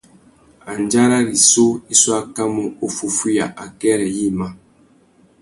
[0.75, 4.47] Andjara rissú i su akamú uffúffüiya akêrê yïmá.